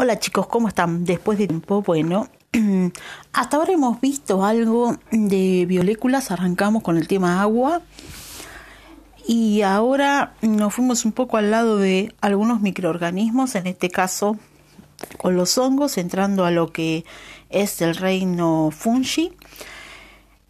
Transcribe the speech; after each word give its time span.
Hola 0.00 0.20
chicos, 0.20 0.46
¿cómo 0.46 0.68
están? 0.68 1.04
Después 1.04 1.38
de 1.38 1.48
tiempo, 1.48 1.82
bueno, 1.82 2.28
hasta 3.32 3.56
ahora 3.56 3.72
hemos 3.72 4.00
visto 4.00 4.44
algo 4.44 4.96
de 5.10 5.66
bioléculas, 5.66 6.30
arrancamos 6.30 6.84
con 6.84 6.98
el 6.98 7.08
tema 7.08 7.42
agua 7.42 7.82
y 9.26 9.62
ahora 9.62 10.34
nos 10.40 10.72
fuimos 10.72 11.04
un 11.04 11.10
poco 11.10 11.36
al 11.36 11.50
lado 11.50 11.78
de 11.78 12.14
algunos 12.20 12.60
microorganismos, 12.60 13.56
en 13.56 13.66
este 13.66 13.90
caso 13.90 14.36
con 15.16 15.34
los 15.34 15.58
hongos, 15.58 15.98
entrando 15.98 16.44
a 16.44 16.52
lo 16.52 16.72
que 16.72 17.04
es 17.50 17.82
el 17.82 17.96
reino 17.96 18.70
fungi. 18.70 19.32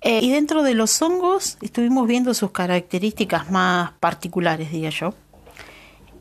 Eh, 0.02 0.20
y 0.22 0.30
dentro 0.30 0.62
de 0.62 0.74
los 0.74 1.00
hongos 1.00 1.56
estuvimos 1.62 2.06
viendo 2.06 2.34
sus 2.34 2.50
características 2.50 3.50
más 3.50 3.92
particulares, 3.92 4.70
diría 4.70 4.90
yo. 4.90 5.14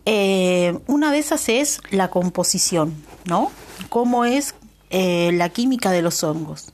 Eh, 0.10 0.80
una 0.88 1.12
de 1.12 1.18
esas 1.18 1.50
es 1.50 1.82
la 1.92 2.10
composición, 2.10 2.96
¿no? 3.28 3.52
Cómo 3.90 4.26
es 4.26 4.56
eh, 4.90 5.32
la 5.34 5.50
química 5.50 5.92
de 5.92 6.02
los 6.02 6.24
hongos. 6.24 6.72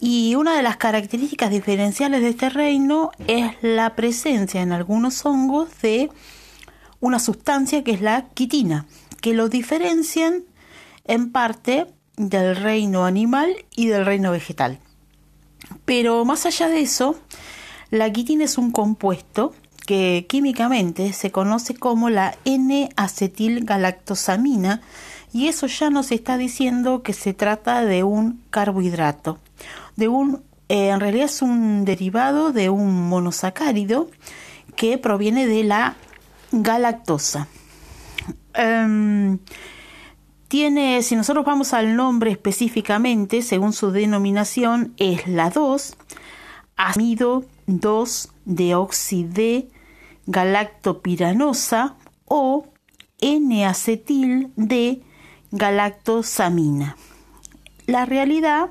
Y 0.00 0.34
una 0.34 0.56
de 0.56 0.62
las 0.62 0.76
características 0.76 1.50
diferenciales 1.50 2.20
de 2.20 2.28
este 2.28 2.50
reino 2.50 3.10
es 3.26 3.52
la 3.62 3.96
presencia 3.96 4.60
en 4.60 4.72
algunos 4.72 5.24
hongos 5.24 5.70
de 5.80 6.10
una 7.00 7.18
sustancia 7.18 7.82
que 7.82 7.92
es 7.92 8.00
la 8.00 8.28
quitina, 8.34 8.86
que 9.20 9.34
lo 9.34 9.48
diferencian 9.48 10.44
en 11.04 11.32
parte 11.32 11.86
del 12.16 12.56
reino 12.56 13.06
animal 13.06 13.50
y 13.74 13.86
del 13.86 14.04
reino 14.04 14.32
vegetal. 14.32 14.80
Pero 15.84 16.24
más 16.24 16.46
allá 16.46 16.68
de 16.68 16.80
eso, 16.80 17.16
la 17.90 18.12
quitina 18.12 18.44
es 18.44 18.58
un 18.58 18.72
compuesto 18.72 19.54
que 19.86 20.26
químicamente 20.28 21.12
se 21.12 21.30
conoce 21.30 21.74
como 21.74 22.10
la 22.10 22.36
N-acetilgalactosamina 22.44 24.82
y 25.36 25.48
eso 25.48 25.66
ya 25.66 25.90
nos 25.90 26.12
está 26.12 26.38
diciendo 26.38 27.02
que 27.02 27.12
se 27.12 27.34
trata 27.34 27.84
de 27.84 28.04
un 28.04 28.40
carbohidrato, 28.48 29.38
de 29.94 30.08
un 30.08 30.42
eh, 30.70 30.88
en 30.88 30.98
realidad 30.98 31.26
es 31.26 31.42
un 31.42 31.84
derivado 31.84 32.52
de 32.52 32.70
un 32.70 33.06
monosacárido 33.06 34.08
que 34.76 34.96
proviene 34.96 35.46
de 35.46 35.62
la 35.62 35.96
galactosa. 36.52 37.48
Em, 38.54 39.38
tiene, 40.48 41.02
si 41.02 41.16
nosotros 41.16 41.44
vamos 41.44 41.74
al 41.74 41.96
nombre 41.96 42.30
específicamente, 42.30 43.42
según 43.42 43.74
su 43.74 43.90
denominación, 43.90 44.94
es 44.96 45.28
la 45.28 45.50
2, 45.50 45.98
amido 46.76 47.44
2 47.66 48.30
deoxide 48.46 49.68
galactopiranosa 50.24 51.94
o 52.24 52.68
N-acetil 53.20 54.50
de 54.56 55.02
galactosamina. 55.50 56.96
La 57.86 58.04
realidad 58.04 58.70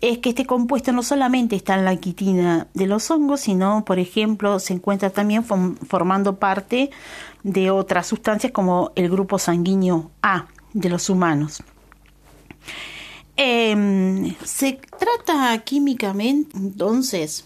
es 0.00 0.18
que 0.18 0.30
este 0.30 0.46
compuesto 0.46 0.92
no 0.92 1.02
solamente 1.02 1.56
está 1.56 1.74
en 1.74 1.84
la 1.84 1.96
quitina 1.96 2.68
de 2.74 2.86
los 2.86 3.10
hongos, 3.10 3.40
sino, 3.40 3.84
por 3.84 3.98
ejemplo, 3.98 4.60
se 4.60 4.74
encuentra 4.74 5.10
también 5.10 5.44
formando 5.44 6.38
parte 6.38 6.90
de 7.42 7.70
otras 7.70 8.06
sustancias 8.06 8.52
como 8.52 8.92
el 8.94 9.10
grupo 9.10 9.38
sanguíneo 9.38 10.10
A 10.22 10.46
de 10.72 10.88
los 10.88 11.10
humanos. 11.10 11.62
Em, 13.36 14.34
se 14.44 14.80
trata 14.98 15.62
químicamente, 15.64 16.56
entonces, 16.56 17.44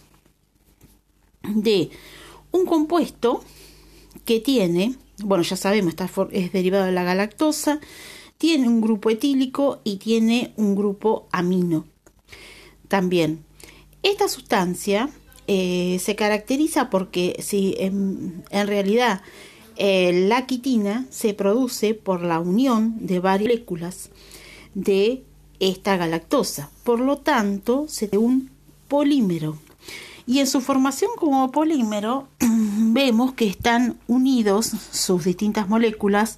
de 1.43 1.91
un 2.51 2.67
compuesto 2.67 3.43
que 4.25 4.41
tiene, 4.41 4.95
bueno, 5.25 5.43
ya 5.43 5.57
sabemos, 5.57 5.95
es 6.31 6.53
derivado 6.53 6.85
de 6.85 6.93
la 6.93 7.05
galactosa, 7.05 7.81
tiene 8.39 8.69
un 8.69 8.81
grupo 8.81 9.11
etílico 9.11 9.81
y 9.85 9.97
tiene 9.97 10.53
un 10.57 10.75
grupo 10.75 11.29
amino. 11.33 11.87
También, 12.89 13.45
esta 14.03 14.29
sustancia 14.29 15.09
eh, 15.47 15.99
se 16.01 16.17
caracteriza 16.17 16.91
porque 16.91 17.37
si 17.41 17.75
en, 17.79 18.45
realidad 18.51 19.23
eh, 19.77 20.27
la 20.29 20.47
quitina 20.47 21.07
se 21.11 21.35
produce 21.35 21.95
por 21.95 22.23
la 22.23 22.41
unión 22.41 22.95
de 23.07 23.21
varias 23.21 23.49
moléculas 23.49 24.11
de 24.75 25.25
esta 25.61 25.97
galactosa. 25.97 26.71
Por 26.85 27.01
lo 27.01 27.19
tanto, 27.19 27.87
se 27.89 28.09
da 28.09 28.19
un 28.19 28.51
polímero 28.89 29.59
y 30.27 30.39
en 30.39 30.47
su 30.47 30.61
formación 30.61 31.11
como 31.17 31.51
polímero 31.51 32.29
vemos 32.93 33.33
que 33.35 33.47
están 33.47 33.99
unidos 34.07 34.73
sus 34.91 35.25
distintas 35.25 35.69
moléculas 35.69 36.37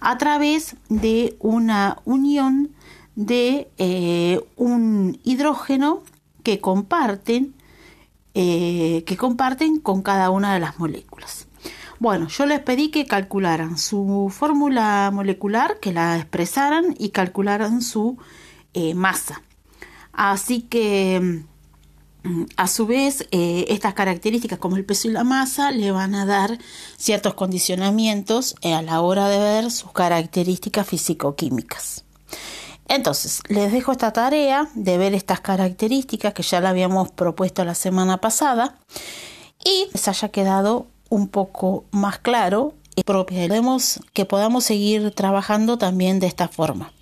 a 0.00 0.18
través 0.18 0.76
de 0.88 1.36
una 1.40 1.98
unión 2.04 2.70
de 3.16 3.68
eh, 3.78 4.40
un 4.56 5.18
hidrógeno 5.24 6.02
que 6.42 6.60
comparten 6.60 7.54
eh, 8.40 9.02
que 9.04 9.16
comparten 9.16 9.80
con 9.80 10.02
cada 10.02 10.30
una 10.30 10.54
de 10.54 10.60
las 10.60 10.78
moléculas. 10.78 11.48
Bueno, 11.98 12.28
yo 12.28 12.46
les 12.46 12.60
pedí 12.60 12.90
que 12.90 13.04
calcularan 13.04 13.76
su 13.78 14.32
fórmula 14.32 15.10
molecular, 15.12 15.80
que 15.80 15.92
la 15.92 16.16
expresaran 16.16 16.94
y 16.96 17.08
calcularan 17.08 17.82
su 17.82 18.16
eh, 18.74 18.94
masa. 18.94 19.42
Así 20.12 20.60
que 20.60 21.42
a 22.56 22.68
su 22.68 22.86
vez, 22.86 23.26
eh, 23.30 23.66
estas 23.68 23.94
características 23.94 24.58
como 24.58 24.76
el 24.76 24.84
peso 24.84 25.08
y 25.08 25.12
la 25.12 25.24
masa 25.24 25.70
le 25.70 25.90
van 25.90 26.14
a 26.14 26.26
dar 26.26 26.58
ciertos 26.96 27.34
condicionamientos 27.34 28.54
eh, 28.62 28.74
a 28.74 28.82
la 28.82 29.00
hora 29.00 29.28
de 29.28 29.38
ver 29.38 29.70
sus 29.70 29.92
características 29.92 30.86
físico-químicas. 30.86 32.04
Entonces, 32.88 33.42
les 33.48 33.70
dejo 33.70 33.92
esta 33.92 34.12
tarea 34.12 34.68
de 34.74 34.96
ver 34.96 35.14
estas 35.14 35.40
características 35.40 36.32
que 36.32 36.42
ya 36.42 36.60
la 36.60 36.70
habíamos 36.70 37.10
propuesto 37.10 37.64
la 37.64 37.74
semana 37.74 38.18
pasada 38.18 38.78
y 39.64 39.88
les 39.92 40.08
haya 40.08 40.30
quedado 40.30 40.86
un 41.10 41.28
poco 41.28 41.84
más 41.90 42.18
claro 42.18 42.74
y 42.96 43.04
propia. 43.04 43.46
que 44.12 44.24
podamos 44.24 44.64
seguir 44.64 45.10
trabajando 45.12 45.78
también 45.78 46.18
de 46.18 46.26
esta 46.26 46.48
forma. 46.48 46.92